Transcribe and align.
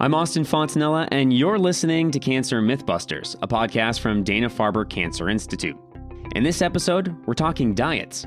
I'm 0.00 0.14
Austin 0.14 0.44
Fontanella, 0.44 1.08
and 1.10 1.32
you're 1.32 1.58
listening 1.58 2.12
to 2.12 2.20
Cancer 2.20 2.62
Mythbusters, 2.62 3.34
a 3.42 3.48
podcast 3.48 3.98
from 3.98 4.22
Dana 4.22 4.48
Farber 4.48 4.88
Cancer 4.88 5.28
Institute. 5.28 5.76
In 6.36 6.44
this 6.44 6.62
episode, 6.62 7.16
we're 7.26 7.34
talking 7.34 7.74
diets. 7.74 8.24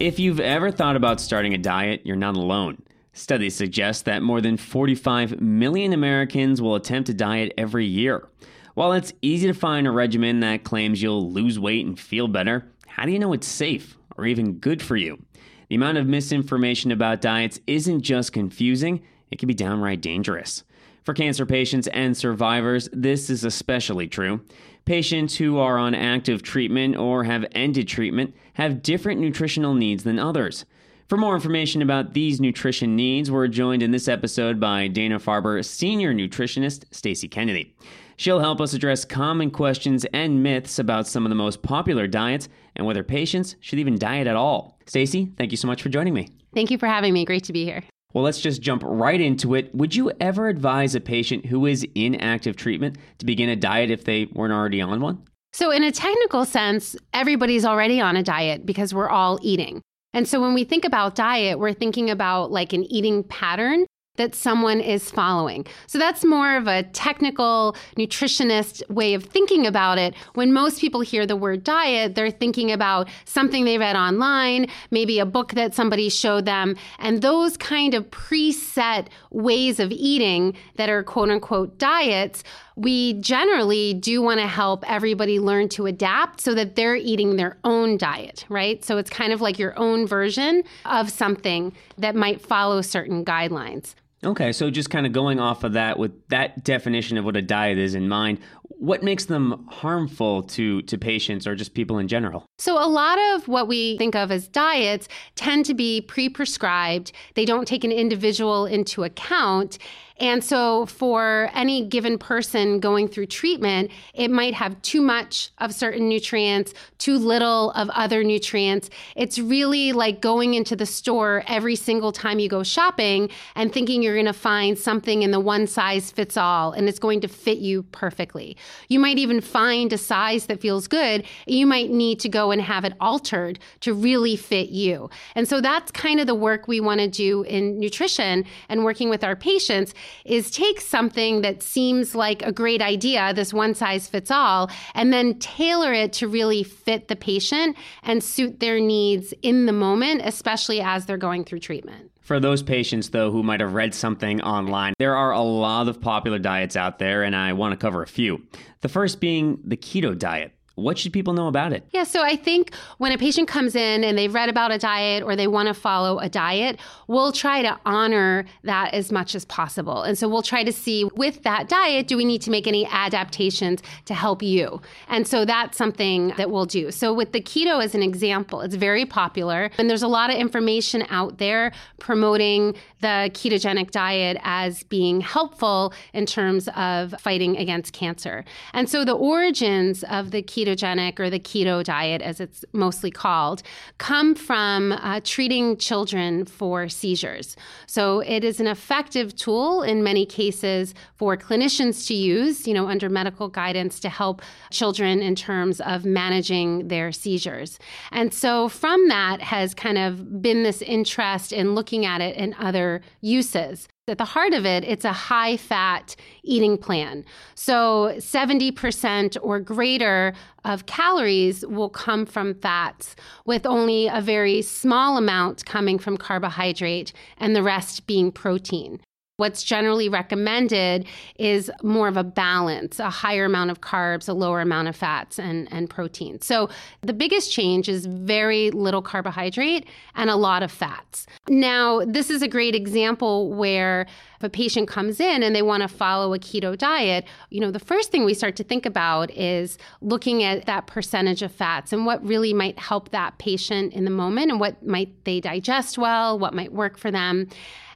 If 0.00 0.18
you've 0.18 0.40
ever 0.40 0.70
thought 0.70 0.96
about 0.96 1.20
starting 1.20 1.52
a 1.52 1.58
diet, 1.58 2.00
you're 2.06 2.16
not 2.16 2.36
alone. 2.36 2.82
Studies 3.18 3.56
suggest 3.56 4.04
that 4.04 4.22
more 4.22 4.40
than 4.40 4.56
45 4.56 5.40
million 5.40 5.92
Americans 5.92 6.62
will 6.62 6.76
attempt 6.76 7.08
a 7.08 7.14
diet 7.14 7.52
every 7.58 7.84
year. 7.84 8.28
While 8.74 8.92
it's 8.92 9.12
easy 9.22 9.48
to 9.48 9.54
find 9.54 9.88
a 9.88 9.90
regimen 9.90 10.38
that 10.38 10.62
claims 10.62 11.02
you'll 11.02 11.32
lose 11.32 11.58
weight 11.58 11.84
and 11.84 11.98
feel 11.98 12.28
better, 12.28 12.70
how 12.86 13.06
do 13.06 13.10
you 13.10 13.18
know 13.18 13.32
it's 13.32 13.48
safe 13.48 13.98
or 14.16 14.24
even 14.24 14.60
good 14.60 14.80
for 14.80 14.96
you? 14.96 15.20
The 15.68 15.74
amount 15.74 15.98
of 15.98 16.06
misinformation 16.06 16.92
about 16.92 17.20
diets 17.20 17.58
isn't 17.66 18.02
just 18.02 18.32
confusing, 18.32 19.02
it 19.32 19.40
can 19.40 19.48
be 19.48 19.54
downright 19.54 20.00
dangerous. 20.00 20.62
For 21.02 21.12
cancer 21.12 21.44
patients 21.44 21.88
and 21.88 22.16
survivors, 22.16 22.88
this 22.92 23.30
is 23.30 23.42
especially 23.42 24.06
true. 24.06 24.42
Patients 24.84 25.34
who 25.34 25.58
are 25.58 25.76
on 25.76 25.96
active 25.96 26.44
treatment 26.44 26.96
or 26.96 27.24
have 27.24 27.44
ended 27.50 27.88
treatment 27.88 28.36
have 28.54 28.80
different 28.80 29.20
nutritional 29.20 29.74
needs 29.74 30.04
than 30.04 30.20
others. 30.20 30.64
For 31.08 31.16
more 31.16 31.34
information 31.34 31.80
about 31.80 32.12
these 32.12 32.38
nutrition 32.38 32.94
needs, 32.94 33.30
we're 33.30 33.48
joined 33.48 33.82
in 33.82 33.92
this 33.92 34.08
episode 34.08 34.60
by 34.60 34.88
Dana 34.88 35.18
Farber 35.18 35.64
senior 35.64 36.12
nutritionist 36.12 36.84
Stacy 36.90 37.26
Kennedy. 37.26 37.74
She'll 38.18 38.40
help 38.40 38.60
us 38.60 38.74
address 38.74 39.06
common 39.06 39.50
questions 39.50 40.04
and 40.12 40.42
myths 40.42 40.78
about 40.78 41.06
some 41.06 41.24
of 41.24 41.30
the 41.30 41.34
most 41.34 41.62
popular 41.62 42.06
diets 42.06 42.50
and 42.76 42.86
whether 42.86 43.02
patients 43.02 43.56
should 43.60 43.78
even 43.78 43.96
diet 43.96 44.26
at 44.26 44.36
all. 44.36 44.78
Stacy, 44.84 45.32
thank 45.38 45.50
you 45.50 45.56
so 45.56 45.66
much 45.66 45.80
for 45.80 45.88
joining 45.88 46.12
me. 46.12 46.28
Thank 46.52 46.70
you 46.70 46.76
for 46.76 46.86
having 46.86 47.14
me. 47.14 47.24
Great 47.24 47.44
to 47.44 47.54
be 47.54 47.64
here. 47.64 47.82
Well, 48.12 48.24
let's 48.24 48.42
just 48.42 48.60
jump 48.60 48.82
right 48.84 49.20
into 49.20 49.54
it. 49.54 49.74
Would 49.74 49.94
you 49.94 50.12
ever 50.20 50.48
advise 50.48 50.94
a 50.94 51.00
patient 51.00 51.46
who 51.46 51.64
is 51.64 51.86
in 51.94 52.16
active 52.16 52.54
treatment 52.54 52.98
to 53.16 53.24
begin 53.24 53.48
a 53.48 53.56
diet 53.56 53.90
if 53.90 54.04
they 54.04 54.26
weren't 54.34 54.52
already 54.52 54.82
on 54.82 55.00
one? 55.00 55.22
So, 55.54 55.70
in 55.70 55.82
a 55.84 55.90
technical 55.90 56.44
sense, 56.44 56.96
everybody's 57.14 57.64
already 57.64 57.98
on 57.98 58.14
a 58.16 58.22
diet 58.22 58.66
because 58.66 58.92
we're 58.92 59.08
all 59.08 59.38
eating. 59.40 59.80
And 60.12 60.26
so 60.26 60.40
when 60.40 60.54
we 60.54 60.64
think 60.64 60.84
about 60.84 61.14
diet, 61.14 61.58
we're 61.58 61.72
thinking 61.72 62.10
about 62.10 62.50
like 62.50 62.72
an 62.72 62.84
eating 62.84 63.22
pattern 63.24 63.86
that 64.18 64.34
someone 64.34 64.80
is 64.80 65.10
following. 65.10 65.64
So 65.86 65.98
that's 65.98 66.24
more 66.24 66.56
of 66.56 66.66
a 66.66 66.82
technical 66.82 67.74
nutritionist 67.96 68.82
way 68.90 69.14
of 69.14 69.24
thinking 69.24 69.66
about 69.66 69.96
it. 69.96 70.14
When 70.34 70.52
most 70.52 70.80
people 70.80 71.00
hear 71.00 71.24
the 71.24 71.36
word 71.36 71.64
diet, 71.64 72.14
they're 72.14 72.30
thinking 72.30 72.70
about 72.70 73.08
something 73.24 73.64
they 73.64 73.78
read 73.78 73.96
online, 73.96 74.66
maybe 74.90 75.18
a 75.18 75.26
book 75.26 75.52
that 75.52 75.74
somebody 75.74 76.08
showed 76.10 76.44
them, 76.44 76.76
and 76.98 77.22
those 77.22 77.56
kind 77.56 77.94
of 77.94 78.10
preset 78.10 79.06
ways 79.30 79.80
of 79.80 79.90
eating 79.92 80.54
that 80.76 80.90
are 80.90 81.02
quote 81.02 81.30
unquote 81.30 81.78
diets 81.78 82.42
we 82.78 83.14
generally 83.14 83.92
do 83.92 84.22
want 84.22 84.38
to 84.38 84.46
help 84.46 84.88
everybody 84.88 85.40
learn 85.40 85.68
to 85.70 85.86
adapt 85.86 86.40
so 86.40 86.54
that 86.54 86.76
they're 86.76 86.94
eating 86.94 87.34
their 87.34 87.58
own 87.64 87.98
diet, 87.98 88.44
right? 88.48 88.84
So 88.84 88.98
it's 88.98 89.10
kind 89.10 89.32
of 89.32 89.40
like 89.40 89.58
your 89.58 89.76
own 89.76 90.06
version 90.06 90.62
of 90.84 91.10
something 91.10 91.72
that 91.98 92.14
might 92.14 92.40
follow 92.40 92.80
certain 92.80 93.24
guidelines. 93.24 93.96
Okay, 94.24 94.52
so 94.52 94.70
just 94.70 94.90
kind 94.90 95.06
of 95.06 95.12
going 95.12 95.40
off 95.40 95.64
of 95.64 95.72
that 95.74 95.98
with 95.98 96.12
that 96.28 96.64
definition 96.64 97.18
of 97.18 97.24
what 97.24 97.36
a 97.36 97.42
diet 97.42 97.78
is 97.78 97.94
in 97.94 98.08
mind, 98.08 98.38
what 98.62 99.02
makes 99.02 99.24
them 99.24 99.66
harmful 99.68 100.42
to 100.44 100.82
to 100.82 100.96
patients 100.96 101.46
or 101.46 101.56
just 101.56 101.74
people 101.74 101.98
in 101.98 102.06
general? 102.06 102.46
So 102.58 102.82
a 102.82 102.86
lot 102.86 103.18
of 103.32 103.48
what 103.48 103.66
we 103.66 103.96
think 103.98 104.14
of 104.14 104.30
as 104.30 104.46
diets 104.46 105.08
tend 105.34 105.66
to 105.66 105.74
be 105.74 106.00
pre-prescribed. 106.00 107.12
They 107.34 107.44
don't 107.44 107.66
take 107.66 107.82
an 107.82 107.92
individual 107.92 108.66
into 108.66 109.02
account 109.02 109.78
and 110.20 110.42
so, 110.42 110.86
for 110.86 111.48
any 111.54 111.86
given 111.86 112.18
person 112.18 112.80
going 112.80 113.06
through 113.06 113.26
treatment, 113.26 113.90
it 114.14 114.30
might 114.30 114.54
have 114.54 114.80
too 114.82 115.00
much 115.00 115.50
of 115.58 115.72
certain 115.72 116.08
nutrients, 116.08 116.74
too 116.98 117.16
little 117.18 117.70
of 117.72 117.88
other 117.90 118.24
nutrients. 118.24 118.90
It's 119.14 119.38
really 119.38 119.92
like 119.92 120.20
going 120.20 120.54
into 120.54 120.74
the 120.74 120.86
store 120.86 121.44
every 121.46 121.76
single 121.76 122.10
time 122.10 122.40
you 122.40 122.48
go 122.48 122.64
shopping 122.64 123.30
and 123.54 123.72
thinking 123.72 124.02
you're 124.02 124.16
going 124.16 124.26
to 124.26 124.32
find 124.32 124.76
something 124.76 125.22
in 125.22 125.30
the 125.30 125.38
one 125.38 125.68
size 125.68 126.10
fits 126.10 126.36
all 126.36 126.72
and 126.72 126.88
it's 126.88 126.98
going 126.98 127.20
to 127.20 127.28
fit 127.28 127.58
you 127.58 127.84
perfectly. 127.84 128.56
You 128.88 128.98
might 128.98 129.18
even 129.18 129.40
find 129.40 129.92
a 129.92 129.98
size 129.98 130.46
that 130.46 130.60
feels 130.60 130.88
good. 130.88 131.24
You 131.46 131.66
might 131.66 131.90
need 131.90 132.18
to 132.20 132.28
go 132.28 132.50
and 132.50 132.60
have 132.60 132.84
it 132.84 132.94
altered 133.00 133.60
to 133.80 133.94
really 133.94 134.34
fit 134.34 134.70
you. 134.70 135.10
And 135.36 135.46
so, 135.46 135.60
that's 135.60 135.90
kind 135.92 136.18
of 136.18 136.26
the 136.26 136.34
work 136.34 136.66
we 136.66 136.80
want 136.80 137.00
to 137.00 137.08
do 137.08 137.42
in 137.42 137.78
nutrition 137.78 138.44
and 138.68 138.84
working 138.84 139.10
with 139.10 139.22
our 139.22 139.36
patients 139.36 139.94
is 140.24 140.50
take 140.50 140.80
something 140.80 141.42
that 141.42 141.62
seems 141.62 142.14
like 142.14 142.42
a 142.42 142.52
great 142.52 142.82
idea, 142.82 143.32
this 143.34 143.52
one 143.52 143.74
size 143.74 144.08
fits 144.08 144.30
all, 144.30 144.70
and 144.94 145.12
then 145.12 145.38
tailor 145.38 145.92
it 145.92 146.12
to 146.14 146.28
really 146.28 146.62
fit 146.62 147.08
the 147.08 147.16
patient 147.16 147.76
and 148.02 148.22
suit 148.22 148.60
their 148.60 148.80
needs 148.80 149.34
in 149.42 149.66
the 149.66 149.72
moment, 149.72 150.22
especially 150.24 150.80
as 150.80 151.06
they're 151.06 151.16
going 151.16 151.44
through 151.44 151.60
treatment. 151.60 152.10
For 152.20 152.38
those 152.38 152.62
patients, 152.62 153.08
though, 153.08 153.30
who 153.30 153.42
might 153.42 153.60
have 153.60 153.72
read 153.72 153.94
something 153.94 154.42
online, 154.42 154.92
there 154.98 155.16
are 155.16 155.32
a 155.32 155.40
lot 155.40 155.88
of 155.88 155.98
popular 155.98 156.38
diets 156.38 156.76
out 156.76 156.98
there, 156.98 157.22
and 157.22 157.34
I 157.34 157.54
want 157.54 157.72
to 157.72 157.78
cover 157.78 158.02
a 158.02 158.06
few. 158.06 158.46
The 158.82 158.88
first 158.90 159.18
being 159.18 159.58
the 159.64 159.78
keto 159.78 160.16
diet. 160.16 160.52
What 160.78 160.96
should 160.96 161.12
people 161.12 161.34
know 161.34 161.48
about 161.48 161.72
it? 161.72 161.84
Yeah, 161.90 162.04
so 162.04 162.22
I 162.22 162.36
think 162.36 162.72
when 162.98 163.12
a 163.12 163.18
patient 163.18 163.48
comes 163.48 163.74
in 163.74 164.04
and 164.04 164.16
they've 164.16 164.32
read 164.32 164.48
about 164.48 164.70
a 164.70 164.78
diet 164.78 165.22
or 165.24 165.34
they 165.34 165.48
want 165.48 165.66
to 165.68 165.74
follow 165.74 166.18
a 166.18 166.28
diet, 166.28 166.78
we'll 167.08 167.32
try 167.32 167.62
to 167.62 167.78
honor 167.84 168.44
that 168.62 168.94
as 168.94 169.10
much 169.10 169.34
as 169.34 169.44
possible. 169.44 170.02
And 170.02 170.16
so 170.16 170.28
we'll 170.28 170.42
try 170.42 170.62
to 170.62 170.72
see 170.72 171.04
with 171.16 171.42
that 171.42 171.68
diet, 171.68 172.06
do 172.06 172.16
we 172.16 172.24
need 172.24 172.42
to 172.42 172.50
make 172.50 172.66
any 172.66 172.86
adaptations 172.86 173.82
to 174.04 174.14
help 174.14 174.42
you? 174.42 174.80
And 175.08 175.26
so 175.26 175.44
that's 175.44 175.76
something 175.76 176.32
that 176.36 176.50
we'll 176.50 176.66
do. 176.66 176.90
So 176.92 177.12
with 177.12 177.32
the 177.32 177.40
keto 177.40 177.82
as 177.82 177.94
an 177.94 178.02
example, 178.02 178.60
it's 178.60 178.76
very 178.76 179.04
popular 179.04 179.70
and 179.78 179.90
there's 179.90 180.02
a 180.02 180.08
lot 180.08 180.30
of 180.30 180.36
information 180.36 181.04
out 181.10 181.38
there 181.38 181.72
promoting 181.98 182.74
the 183.00 183.30
ketogenic 183.32 183.90
diet 183.90 184.36
as 184.42 184.84
being 184.84 185.20
helpful 185.20 185.92
in 186.12 186.26
terms 186.26 186.68
of 186.76 187.14
fighting 187.20 187.56
against 187.56 187.92
cancer. 187.92 188.44
And 188.72 188.88
so 188.88 189.04
the 189.04 189.14
origins 189.14 190.04
of 190.04 190.30
the 190.30 190.42
keto 190.42 190.67
ketogenic 190.68 191.18
or 191.18 191.30
the 191.30 191.38
keto 191.38 191.82
diet, 191.82 192.22
as 192.22 192.40
it's 192.40 192.64
mostly 192.72 193.10
called, 193.10 193.62
come 193.98 194.34
from 194.34 194.92
uh, 194.92 195.20
treating 195.24 195.76
children 195.76 196.44
for 196.44 196.88
seizures. 196.88 197.56
So 197.86 198.20
it 198.20 198.44
is 198.44 198.60
an 198.60 198.66
effective 198.66 199.34
tool 199.36 199.82
in 199.82 200.02
many 200.02 200.26
cases 200.26 200.94
for 201.16 201.36
clinicians 201.36 202.06
to 202.08 202.14
use, 202.14 202.66
you 202.66 202.74
know, 202.74 202.88
under 202.88 203.08
medical 203.08 203.48
guidance 203.48 204.00
to 204.00 204.08
help 204.08 204.42
children 204.70 205.20
in 205.20 205.34
terms 205.34 205.80
of 205.80 206.04
managing 206.04 206.88
their 206.88 207.12
seizures. 207.12 207.78
And 208.12 208.32
so 208.32 208.68
from 208.68 209.08
that 209.08 209.40
has 209.40 209.74
kind 209.74 209.98
of 209.98 210.42
been 210.42 210.62
this 210.62 210.82
interest 210.82 211.52
in 211.52 211.74
looking 211.74 212.04
at 212.04 212.20
it 212.20 212.36
in 212.36 212.54
other 212.58 213.00
uses. 213.20 213.88
At 214.08 214.18
the 214.18 214.24
heart 214.24 214.54
of 214.54 214.64
it, 214.64 214.84
it's 214.84 215.04
a 215.04 215.12
high 215.12 215.56
fat 215.56 216.16
eating 216.42 216.78
plan. 216.78 217.24
So 217.54 218.14
70% 218.16 219.36
or 219.42 219.60
greater 219.60 220.32
of 220.64 220.86
calories 220.86 221.66
will 221.66 221.90
come 221.90 222.24
from 222.24 222.54
fats, 222.54 223.14
with 223.44 223.66
only 223.66 224.08
a 224.08 224.20
very 224.20 224.62
small 224.62 225.18
amount 225.18 225.64
coming 225.66 225.98
from 225.98 226.16
carbohydrate 226.16 227.12
and 227.36 227.54
the 227.54 227.62
rest 227.62 228.06
being 228.06 228.32
protein. 228.32 229.00
What's 229.38 229.62
generally 229.62 230.08
recommended 230.08 231.06
is 231.38 231.70
more 231.84 232.08
of 232.08 232.16
a 232.16 232.24
balance, 232.24 232.98
a 232.98 233.08
higher 233.08 233.44
amount 233.44 233.70
of 233.70 233.80
carbs, 233.80 234.28
a 234.28 234.32
lower 234.32 234.60
amount 234.60 234.88
of 234.88 234.96
fats 234.96 235.38
and, 235.38 235.68
and 235.70 235.88
protein. 235.88 236.40
So 236.40 236.68
the 237.02 237.12
biggest 237.12 237.52
change 237.52 237.88
is 237.88 238.06
very 238.06 238.72
little 238.72 239.00
carbohydrate 239.00 239.86
and 240.16 240.28
a 240.28 240.34
lot 240.34 240.64
of 240.64 240.72
fats. 240.72 241.28
Now, 241.48 242.00
this 242.04 242.30
is 242.30 242.42
a 242.42 242.48
great 242.48 242.74
example 242.74 243.52
where 243.54 244.08
if 244.38 244.44
a 244.44 244.48
patient 244.48 244.86
comes 244.86 245.18
in 245.18 245.42
and 245.42 245.54
they 245.54 245.62
want 245.62 245.82
to 245.82 245.88
follow 245.88 246.32
a 246.32 246.38
keto 246.38 246.78
diet, 246.78 247.26
you 247.50 247.60
know, 247.60 247.72
the 247.72 247.80
first 247.80 248.12
thing 248.12 248.24
we 248.24 248.34
start 248.34 248.54
to 248.56 248.64
think 248.64 248.86
about 248.86 249.30
is 249.32 249.78
looking 250.00 250.44
at 250.44 250.66
that 250.66 250.86
percentage 250.86 251.42
of 251.42 251.50
fats 251.50 251.92
and 251.92 252.06
what 252.06 252.24
really 252.24 252.54
might 252.54 252.78
help 252.78 253.10
that 253.10 253.36
patient 253.38 253.92
in 253.92 254.04
the 254.04 254.10
moment 254.10 254.50
and 254.50 254.60
what 254.60 254.86
might 254.86 255.24
they 255.24 255.40
digest 255.40 255.98
well, 255.98 256.38
what 256.38 256.54
might 256.54 256.72
work 256.72 256.96
for 256.96 257.10
them. 257.10 257.48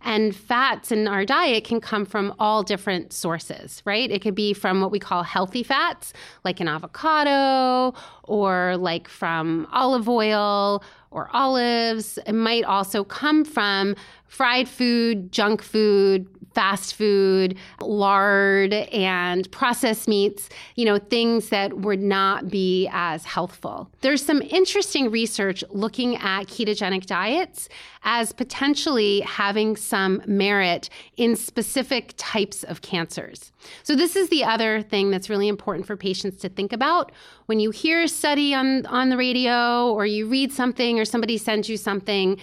And 0.05 0.35
fats 0.35 0.91
in 0.91 1.07
our 1.07 1.25
diet 1.25 1.63
can 1.63 1.81
come 1.81 2.05
from 2.05 2.35
all 2.41 2.65
different 2.65 3.13
sources, 3.13 3.81
right? 3.85 4.11
It 4.11 4.21
could 4.21 4.35
be 4.35 4.53
from 4.53 4.81
what 4.81 4.91
we 4.91 4.99
call 4.99 5.23
healthy 5.23 5.63
fats, 5.63 6.13
like 6.45 6.59
an 6.59 6.67
avocado, 6.67 7.97
or 8.25 8.77
like 8.77 9.07
from 9.07 9.69
olive 9.71 10.09
oil 10.09 10.83
or 11.13 11.29
olives. 11.33 12.19
It 12.27 12.33
might 12.33 12.65
also 12.65 13.05
come 13.05 13.45
from 13.45 13.95
fried 14.27 14.69
food, 14.69 15.31
junk 15.31 15.63
food, 15.63 16.27
fast 16.55 16.95
food, 16.95 17.57
lard, 17.81 18.73
and 18.73 19.51
processed 19.51 20.09
meats, 20.09 20.49
you 20.77 20.85
know, 20.85 20.99
things 20.99 21.49
that 21.51 21.79
would 21.79 22.01
not 22.01 22.49
be 22.49 22.89
as 22.93 23.25
healthful. 23.25 23.91
There's 24.01 24.25
some 24.25 24.43
interesting 24.43 25.11
research 25.11 25.65
looking 25.71 26.17
at 26.17 26.47
ketogenic 26.47 27.07
diets 27.07 27.69
as 28.05 28.33
potentially 28.33 29.21
having 29.21 29.77
some 29.77 30.23
merit 30.27 30.89
in 31.17 31.37
specific 31.37 32.15
types 32.17 32.65
of 32.65 32.83
cancers. 32.83 33.53
So, 33.83 33.95
this 33.95 34.17
is 34.17 34.29
the 34.29 34.45
other 34.45 34.83
thing 34.83 35.11
that's 35.11 35.31
really 35.31 35.49
important 35.49 35.87
for 35.87 35.97
patients 35.97 36.41
to 36.43 36.49
think 36.49 36.73
about. 36.73 37.13
When 37.47 37.61
you 37.61 37.71
hear 37.71 38.03
a 38.03 38.09
study 38.09 38.55
on, 38.55 38.87
on 38.87 39.09
the 39.09 39.17
radio 39.17 39.93
or 39.93 40.07
you 40.07 40.27
read 40.27 40.53
something 40.53 40.99
or 40.99 41.05
somebody 41.05 41.39
sends 41.39 41.69
you 41.69 41.77
something, 41.77 42.39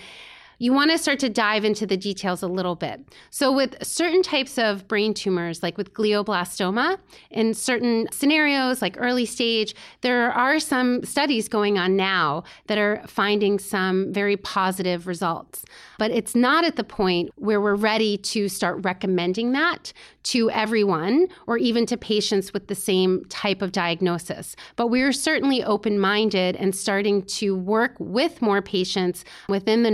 you 0.59 0.73
want 0.73 0.91
to 0.91 0.97
start 0.97 1.19
to 1.19 1.29
dive 1.29 1.65
into 1.65 1.87
the 1.87 1.97
details 1.97 2.43
a 2.43 2.47
little 2.47 2.75
bit. 2.75 3.01
So, 3.29 3.51
with 3.51 3.75
certain 3.81 4.21
types 4.21 4.57
of 4.57 4.87
brain 4.87 5.13
tumors, 5.13 5.63
like 5.63 5.77
with 5.77 5.93
glioblastoma, 5.93 6.97
in 7.31 7.53
certain 7.53 8.07
scenarios, 8.11 8.81
like 8.81 8.95
early 8.99 9.25
stage, 9.25 9.73
there 10.01 10.31
are 10.31 10.59
some 10.59 11.03
studies 11.03 11.47
going 11.47 11.77
on 11.77 11.95
now 11.95 12.43
that 12.67 12.77
are 12.77 13.01
finding 13.07 13.57
some 13.57 14.13
very 14.13 14.37
positive 14.37 15.07
results. 15.07 15.63
But 15.97 16.11
it's 16.11 16.35
not 16.35 16.65
at 16.65 16.75
the 16.75 16.83
point 16.83 17.29
where 17.35 17.61
we're 17.61 17.75
ready 17.75 18.17
to 18.17 18.49
start 18.49 18.83
recommending 18.83 19.53
that 19.53 19.93
to 20.23 20.51
everyone 20.51 21.27
or 21.47 21.57
even 21.57 21.85
to 21.87 21.97
patients 21.97 22.53
with 22.53 22.67
the 22.67 22.75
same 22.75 23.23
type 23.29 23.61
of 23.61 23.71
diagnosis. 23.71 24.55
But 24.75 24.87
we're 24.87 25.13
certainly 25.13 25.63
open 25.63 25.99
minded 25.99 26.55
and 26.57 26.75
starting 26.75 27.23
to 27.23 27.55
work 27.55 27.95
with 27.99 28.41
more 28.41 28.61
patients 28.61 29.23
within 29.47 29.83
the 29.83 29.91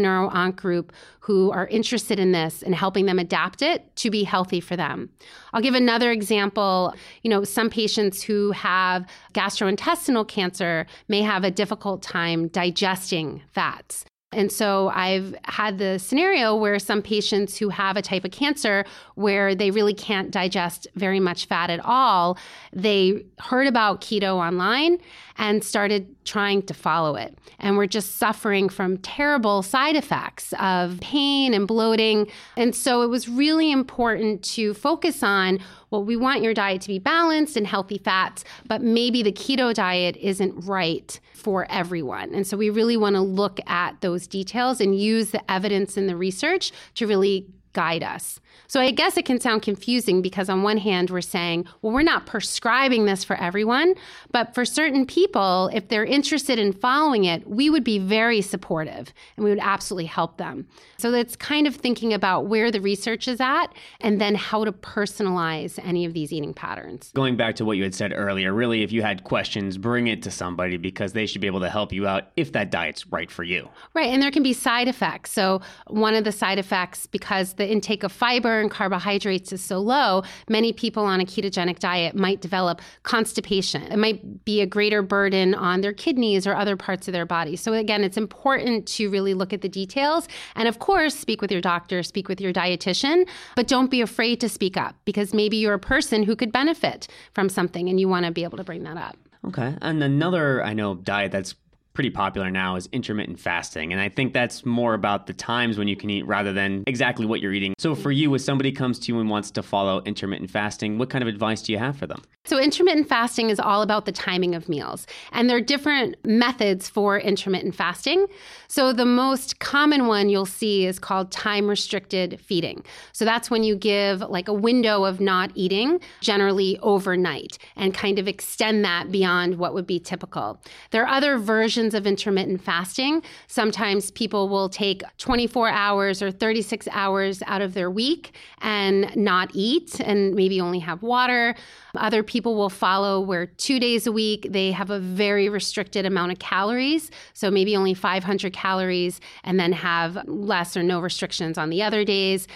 group 0.56 0.94
who 1.20 1.52
are 1.52 1.68
interested 1.68 2.20
in 2.20 2.32
this 2.32 2.64
and 2.64 2.76
helping 2.76 3.06
them 3.06 3.20
adapt 3.20 3.62
it 3.62 3.96
to 3.98 4.10
be 4.10 4.24
healthy 4.24 4.60
for 4.60 4.76
them. 4.76 5.10
I'll 5.54 5.62
give 5.62 5.76
another 5.76 6.12
example. 6.12 6.94
You 7.24 7.30
know, 7.30 7.44
some 7.44 7.70
patients 7.70 8.24
who 8.24 8.52
have 8.52 9.06
gastrointestinal 9.34 10.28
cancer 10.28 10.86
may 11.08 11.22
have 11.22 11.44
a 11.44 11.52
difficult 11.52 12.02
time 12.02 12.48
digesting 12.48 13.42
fats. 13.52 14.06
And 14.32 14.52
so 14.52 14.92
I've 14.94 15.34
had 15.46 15.78
the 15.78 15.98
scenario 15.98 16.56
where 16.56 16.78
some 16.78 17.02
patients 17.02 17.58
who 17.58 17.70
have 17.70 17.96
a 17.96 18.02
type 18.02 18.26
of 18.26 18.32
cancer 18.32 18.84
where 19.16 19.56
they 19.56 19.72
really 19.72 19.94
can't 19.94 20.30
digest 20.30 20.88
very 20.96 21.22
much 21.22 21.46
fat 21.46 21.70
at 21.70 21.80
all, 21.86 22.38
they 22.74 23.24
heard 23.40 23.66
about 23.66 24.02
keto 24.02 24.36
online 24.36 24.98
and 25.38 25.64
started 25.64 26.14
trying 26.26 26.64
to 26.64 26.74
follow 26.74 27.16
it. 27.16 27.38
And 27.60 27.78
we're 27.78 27.88
just 27.88 28.18
suffering 28.18 28.68
from 28.68 28.98
terrible 28.98 29.62
side 29.62 29.96
effects 29.96 30.54
of 30.60 31.00
pain 31.00 31.54
and 31.54 31.68
bloating. 31.68 32.28
And 32.58 32.76
so 32.76 33.04
it 33.04 33.08
was 33.08 33.30
really 33.30 33.72
important 33.72 34.44
to 34.56 34.74
focus 34.74 35.24
on 35.24 35.60
well, 35.92 36.04
we 36.04 36.18
want 36.18 36.42
your 36.42 36.54
diet 36.54 36.82
to 36.82 36.88
be 36.90 37.00
balanced 37.00 37.56
and 37.56 37.66
healthy 37.66 38.00
fats, 38.00 38.44
but 38.68 38.82
maybe 38.82 39.24
the 39.24 39.32
keto 39.32 39.74
diet 39.74 40.18
isn't 40.18 40.54
right 40.66 41.20
for 41.46 41.68
everyone. 41.70 42.34
And 42.34 42.48
so 42.48 42.58
we 42.58 42.72
really 42.72 42.98
want 42.98 43.16
to 43.16 43.22
look 43.22 43.60
at 43.68 44.02
those 44.02 44.26
details 44.26 44.82
and 44.82 45.00
use 45.00 45.30
the 45.30 45.52
evidence 45.52 45.96
and 45.96 46.10
the 46.10 46.16
research 46.16 46.72
to 46.96 47.06
really 47.06 47.46
guide 47.76 48.04
us. 48.04 48.40
So 48.68 48.80
I 48.80 48.90
guess 48.92 49.18
it 49.18 49.26
can 49.26 49.40
sound 49.40 49.62
confusing 49.62 50.22
because 50.22 50.50
on 50.50 50.64
one 50.64 50.78
hand 50.78 51.10
we're 51.10 51.22
saying, 51.22 51.66
well, 51.82 51.94
we're 51.94 52.04
not 52.04 52.26
prescribing 52.26 53.06
this 53.06 53.24
for 53.24 53.36
everyone, 53.36 53.94
but 54.32 54.56
for 54.56 54.66
certain 54.66 55.06
people, 55.06 55.70
if 55.74 55.90
they're 55.90 56.06
interested 56.06 56.58
in 56.58 56.72
following 56.74 57.26
it, 57.26 57.48
we 57.48 57.70
would 57.70 57.84
be 57.84 58.00
very 58.00 58.42
supportive 58.42 59.14
and 59.36 59.44
we 59.44 59.50
would 59.50 59.60
absolutely 59.60 60.06
help 60.06 60.38
them. 60.38 60.68
So 60.98 61.14
it's 61.14 61.36
kind 61.36 61.68
of 61.68 61.76
thinking 61.76 62.14
about 62.14 62.48
where 62.48 62.72
the 62.72 62.80
research 62.80 63.28
is 63.28 63.42
at 63.42 63.68
and 64.00 64.20
then 64.20 64.36
how 64.36 64.64
to 64.64 64.72
personalize 64.72 65.78
any 65.84 66.06
of 66.06 66.14
these 66.14 66.32
eating 66.32 66.54
patterns. 66.54 67.12
Going 67.14 67.36
back 67.36 67.56
to 67.58 67.66
what 67.66 67.76
you 67.78 67.84
had 67.84 67.94
said 67.94 68.14
earlier, 68.16 68.54
really 68.54 68.84
if 68.84 68.92
you 68.92 69.02
had 69.02 69.26
questions, 69.26 69.78
bring 69.78 70.08
it 70.08 70.24
to 70.24 70.32
somebody 70.32 70.78
because 70.78 71.12
they 71.12 71.26
should 71.26 71.42
be 71.42 71.48
able 71.48 71.60
to 71.60 71.70
help 71.70 71.92
you 71.92 72.08
out 72.08 72.30
if 72.38 72.54
that 72.54 72.72
diet's 72.72 73.06
right 73.08 73.30
for 73.30 73.44
you. 73.44 73.68
Right, 73.94 74.08
and 74.08 74.24
there 74.24 74.32
can 74.32 74.44
be 74.44 74.54
side 74.54 74.88
effects. 74.88 75.32
So 75.32 75.62
one 75.88 76.16
of 76.16 76.24
the 76.24 76.32
side 76.32 76.58
effects 76.58 77.06
because 77.06 77.54
the 77.54 77.65
intake 77.68 78.04
of 78.04 78.12
fiber 78.12 78.60
and 78.60 78.70
carbohydrates 78.70 79.52
is 79.52 79.64
so 79.64 79.80
low, 79.80 80.24
many 80.50 80.74
people 80.74 81.04
on 81.04 81.20
a 81.20 81.26
ketogenic 81.26 81.80
diet 81.80 82.16
might 82.16 82.42
develop 82.42 82.82
constipation. 83.04 83.84
It 83.84 83.98
might 83.98 84.46
be 84.46 84.62
a 84.62 84.66
greater 84.66 85.02
burden 85.02 85.54
on 85.54 85.82
their 85.82 85.94
kidneys 85.94 86.48
or 86.48 86.56
other 86.56 86.76
parts 86.76 87.08
of 87.08 87.14
their 87.14 87.26
body. 87.26 87.56
So, 87.56 87.74
again, 87.74 88.04
it's 88.04 88.18
important 88.18 88.88
to 88.88 89.10
really 89.10 89.34
look 89.34 89.54
at 89.54 89.62
the 89.62 89.70
details. 89.70 90.28
And 90.56 90.68
of 90.68 90.80
course, 90.80 91.16
speak 91.16 91.42
with 91.42 91.52
your 91.52 91.62
doctor, 91.62 92.04
speak 92.04 92.28
with 92.28 92.42
your 92.42 92.54
dietitian, 92.54 93.28
but 93.56 93.68
don't 93.68 93.92
be 93.92 94.02
afraid 94.02 94.40
to 94.42 94.50
speak 94.50 94.78
up 94.78 94.96
because 95.06 95.34
maybe 95.34 95.58
you're 95.58 95.74
a 95.74 95.80
person 95.80 96.24
who 96.24 96.36
could 96.36 96.52
benefit 96.52 97.08
from 97.34 97.50
something 97.50 97.90
and 97.90 98.00
you 98.00 98.08
want 98.08 98.26
to 98.26 98.32
be 98.32 98.44
able 98.44 98.58
to 98.58 98.64
bring 98.64 98.84
that 98.84 98.98
up. 98.98 99.18
Okay. 99.48 99.76
And 99.82 100.04
another, 100.04 100.64
I 100.64 100.74
know, 100.74 100.96
diet 100.96 101.32
that's 101.32 101.56
pretty 101.96 102.12
popular 102.12 102.52
now 102.52 102.76
is 102.76 102.88
intermittent 102.92 103.40
fasting. 103.40 103.92
And 103.92 104.02
I 104.02 104.10
think 104.10 104.34
that's 104.34 104.66
more 104.66 104.94
about 104.94 105.26
the 105.26 105.34
times 105.34 105.78
when 105.78 105.88
you 105.88 105.96
can 105.96 106.10
eat 106.10 106.28
rather 106.28 106.54
than 106.54 106.84
exactly 106.86 107.26
what 107.26 107.40
you're 107.40 107.54
eating. 107.54 107.74
So 107.80 107.96
for 107.96 108.12
you, 108.12 108.36
if 108.36 108.42
somebody 108.42 108.72
comes 108.72 109.00
to 109.00 109.12
you 109.12 109.20
and 109.20 109.30
wants 109.30 109.50
to 109.52 109.64
follow 109.64 110.02
intermittent 110.06 110.52
fasting, 110.52 110.98
what 110.98 111.10
kind 111.10 111.24
of 111.24 111.28
advice 111.28 111.62
do 111.64 111.72
you 111.72 111.80
have 111.80 111.98
for 111.98 112.06
them? 112.06 112.22
So, 112.48 112.60
intermittent 112.60 113.10
fasting 113.10 113.50
is 113.50 113.60
all 113.60 113.82
about 113.82 114.06
the 114.06 114.12
timing 114.12 114.54
of 114.54 114.70
meals, 114.70 115.08
and 115.32 115.50
there 115.50 115.58
are 115.58 115.62
different 115.62 116.16
methods 116.24 116.88
for 116.88 117.20
intermittent 117.20 117.74
fasting. 117.74 118.28
So, 118.68 118.94
the 118.94 119.06
most 119.06 119.60
common 119.60 120.06
one 120.06 120.30
you'll 120.30 120.46
see 120.46 120.86
is 120.86 121.00
called 121.00 121.32
time 121.32 121.68
restricted 121.68 122.40
feeding. 122.40 122.86
So, 123.14 123.26
that's 123.26 123.50
when 123.50 123.64
you 123.64 123.76
give 123.76 124.22
like 124.22 124.48
a 124.48 124.54
window 124.54 125.06
of 125.06 125.20
not 125.20 125.52
eating, 125.56 126.00
generally 126.22 126.78
overnight, 126.84 127.58
and 127.76 127.96
kind 127.96 128.20
of 128.20 128.28
extend 128.28 128.86
that 128.86 129.12
beyond 129.12 129.58
what 129.58 129.74
would 129.74 129.88
be 129.88 130.00
typical. 130.00 130.62
There 130.92 131.04
are 131.04 131.10
other 131.10 131.40
versions 131.40 131.85
of 131.94 132.08
intermittent 132.08 132.62
fasting. 132.62 133.22
Sometimes 133.48 134.12
people 134.12 134.50
will 134.50 134.70
take 134.70 135.04
24 135.18 135.70
hours 135.70 136.22
or 136.22 136.32
36 136.32 136.88
hours 136.92 137.44
out 137.46 137.62
of 137.62 137.74
their 137.74 137.92
week 137.92 138.36
and 138.62 139.16
not 139.16 139.52
eat 139.54 140.00
and 140.02 140.34
maybe 140.34 140.60
only 140.60 140.80
have 140.80 141.04
water. 141.04 141.56
Other 141.96 142.24
people 142.24 142.56
will 142.56 142.70
follow 142.70 143.20
where 143.20 143.46
two 143.46 143.80
days 143.80 144.08
a 144.08 144.12
week 144.12 144.48
they 144.50 144.72
have 144.72 144.90
a 144.90 145.00
very 145.00 145.50
restricted 145.50 146.06
amount 146.06 146.32
of 146.32 146.40
calories. 146.40 147.12
So 147.34 147.52
maybe 147.52 147.76
only 147.76 147.94
500 147.94 148.54
calories 148.54 149.20
and 149.44 149.60
then 149.60 149.72
have 149.74 150.18
less 150.28 150.76
or 150.76 150.84
no 150.84 151.00
restrictions 151.00 151.58
on 151.58 151.70
the 151.70 151.84
other 151.84 152.04
days. 152.04 152.48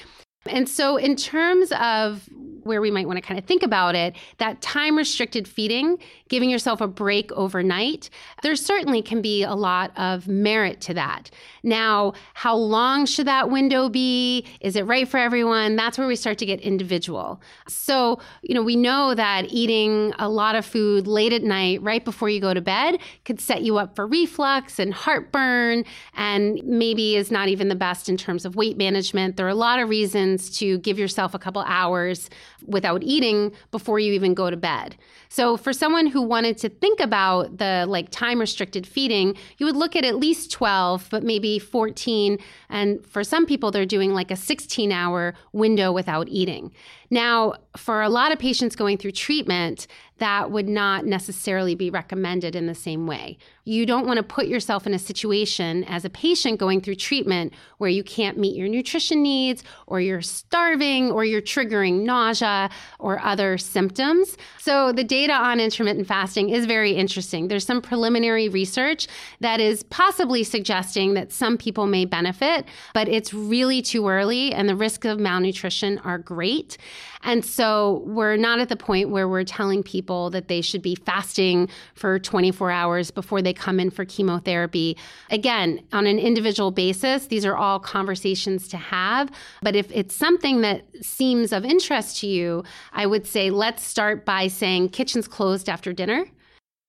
And 0.46 0.70
so, 0.70 0.96
in 0.98 1.16
terms 1.16 1.72
of 1.74 2.30
where 2.64 2.82
we 2.82 2.92
might 2.92 3.08
want 3.08 3.18
to 3.18 3.22
kind 3.22 3.40
of 3.40 3.46
think 3.46 3.64
about 3.64 3.96
it, 3.96 4.16
that 4.38 4.62
time 4.62 4.96
restricted 4.96 5.48
feeding, 5.48 5.98
giving 6.28 6.50
yourself 6.50 6.82
a 6.82 6.88
break 6.88 7.32
overnight, 7.32 8.10
there 8.44 8.56
certainly 8.56 9.02
can 9.02 9.22
be 9.22 9.44
a 9.44 9.56
lot 9.56 9.92
of 9.98 10.28
merit 10.28 10.80
to 10.82 10.94
that. 10.94 11.32
Now, 11.64 12.14
how 12.36 12.56
long 12.56 13.06
should 13.06 13.28
that 13.28 13.50
window 13.50 13.90
be? 13.90 14.46
Is 14.62 14.76
it 14.76 14.84
right 14.84 15.08
for 15.08 15.18
everyone? 15.18 15.76
That's 15.76 15.98
where 15.98 16.08
we 16.08 16.16
start 16.16 16.38
to 16.40 16.46
get 16.46 16.62
individual. 16.62 17.42
So, 17.68 18.20
you 18.44 18.54
know, 18.54 18.62
we 18.62 18.76
know 18.76 19.16
that 19.16 19.46
eating 19.50 20.14
a 20.20 20.30
lot 20.30 20.56
of 20.56 20.66
food 20.66 21.08
late 21.08 21.34
at 21.34 21.44
night, 21.44 21.82
right 21.82 22.06
before 22.06 22.30
you 22.30 22.40
go 22.40 22.54
to 22.54 22.62
bed, 22.62 23.00
could 23.26 23.42
set 23.42 23.64
you 23.64 23.78
up 23.78 23.96
for 23.96 24.06
reflux 24.06 24.80
and 24.80 24.94
heartburn, 24.94 25.86
and 26.14 26.62
maybe 26.64 27.16
is 27.16 27.32
not 27.32 27.48
even 27.48 27.68
the 27.68 27.76
best 27.76 28.10
in 28.10 28.18
terms 28.18 28.46
of 28.46 28.56
weight 28.56 28.78
management. 28.78 29.38
There 29.38 29.46
are 29.46 29.50
a 29.50 29.56
lot 29.56 29.80
of 29.80 29.90
reasons 29.90 30.29
to 30.38 30.78
give 30.80 31.00
yourself 31.00 31.34
a 31.34 31.40
couple 31.40 31.62
hours 31.64 32.30
without 32.66 33.04
eating 33.04 33.52
before 33.72 34.00
you 34.00 34.14
even 34.14 34.34
go 34.34 34.50
to 34.50 34.58
bed. 34.58 34.96
So 35.30 35.58
for 35.58 35.74
someone 35.74 36.08
who 36.08 36.22
wanted 36.22 36.58
to 36.60 36.70
think 36.70 37.00
about 37.00 37.58
the 37.58 37.86
like 37.88 38.10
time 38.10 38.40
restricted 38.40 38.88
feeding, 38.88 39.36
you 39.58 39.66
would 39.66 39.76
look 39.76 39.96
at 39.96 40.04
at 40.04 40.16
least 40.16 40.52
12, 40.52 41.08
but 41.12 41.24
maybe 41.24 41.60
14. 41.60 42.38
And 42.70 43.06
for 43.06 43.24
some 43.24 43.46
people, 43.46 43.72
they're 43.72 43.86
doing 43.86 44.14
like 44.14 44.32
a 44.32 44.36
16 44.36 44.92
hour 44.92 45.36
window 45.54 45.92
without 45.92 46.28
eating. 46.30 46.72
Now, 47.10 47.54
for 47.80 48.02
a 48.02 48.10
lot 48.10 48.32
of 48.32 48.40
patients 48.40 48.76
going 48.76 48.98
through 48.98 49.12
treatment, 49.14 49.88
that 50.20 50.52
would 50.52 50.68
not 50.68 51.06
necessarily 51.06 51.76
be 51.76 51.90
recommended 51.90 52.56
in 52.56 52.68
the 52.68 52.76
same 52.76 53.08
way. 53.08 53.38
You 53.64 53.86
don't 53.86 54.06
want 54.06 54.18
to 54.18 54.24
put 54.24 54.48
yourself 54.48 54.86
in 54.86 54.94
a 54.94 55.00
situation 55.00 55.84
as 55.86 56.04
a 56.04 56.10
patient 56.10 56.60
going 56.60 56.82
through 56.82 56.96
treatment 56.96 57.54
where 57.78 57.90
you 57.90 58.04
can't 58.04 58.38
meet 58.38 58.56
your 58.56 58.68
nutrition 58.68 59.24
needs, 59.24 59.64
or 59.88 60.02
you're 60.02 60.22
starving, 60.22 61.12
or 61.12 61.24
you're 61.24 61.42
triggering 61.42 62.04
nausea 62.04 62.70
or 63.00 63.20
other 63.22 63.58
symptoms. 63.58 64.36
So, 64.60 64.92
the 64.92 65.04
data 65.04 65.34
on 65.34 65.60
intermittent 65.60 66.08
fasting 66.08 66.50
is 66.50 66.66
very 66.66 66.92
interesting. 66.92 67.48
There's 67.48 67.66
some 67.66 67.82
preliminary 67.82 68.50
research 68.50 69.08
that 69.40 69.60
is 69.60 69.84
possibly 69.84 70.44
suggesting 70.44 71.14
that 71.14 71.32
some 71.32 71.58
people 71.58 71.88
may 71.88 72.06
benefit, 72.06 72.66
but 72.94 73.08
it's 73.08 73.34
really 73.34 73.82
too 73.82 74.10
early, 74.10 74.52
and 74.52 74.68
the 74.68 74.76
risks 74.76 75.08
of 75.08 75.20
malnutrition 75.20 76.00
are 76.00 76.18
great. 76.18 76.78
And 77.22 77.44
so 77.44 77.69
so 77.70 78.02
we're 78.08 78.36
not 78.36 78.60
at 78.60 78.68
the 78.68 78.76
point 78.76 79.10
where 79.10 79.28
we're 79.28 79.44
telling 79.44 79.84
people 79.84 80.32
that 80.32 80.48
they 80.48 80.60
should 80.60 80.82
be 80.82 80.96
fasting 80.96 81.70
for 81.94 82.18
24 82.18 82.72
hours 82.72 83.12
before 83.12 83.44
they 83.44 83.54
come 83.54 83.80
in 83.80 83.92
for 83.92 84.06
chemotherapy. 84.06 84.98
Again, 85.30 85.80
on 85.94 86.08
an 86.08 86.18
individual 86.18 86.72
basis, 86.72 87.28
these 87.28 87.46
are 87.46 87.56
all 87.56 87.80
conversations 87.80 88.68
to 88.70 88.78
have. 88.78 89.30
But 89.62 89.76
if 89.76 89.92
it's 89.92 90.16
something 90.16 90.62
that 90.62 90.82
seems 91.04 91.54
of 91.54 91.64
interest 91.64 92.18
to 92.22 92.28
you, 92.28 92.64
I 92.92 93.06
would 93.06 93.28
say 93.28 93.52
let's 93.52 93.84
start 93.84 94.26
by 94.26 94.48
saying 94.48 94.90
kitchen's 94.90 95.28
closed 95.28 95.70
after 95.70 95.94
dinner 95.94 96.26